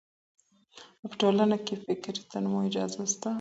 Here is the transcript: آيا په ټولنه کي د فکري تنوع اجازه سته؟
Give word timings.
آيا 1.01 1.07
په 1.11 1.15
ټولنه 1.21 1.57
کي 1.65 1.73
د 1.77 1.81
فکري 1.85 2.21
تنوع 2.31 2.61
اجازه 2.67 3.03
سته؟ 3.13 3.29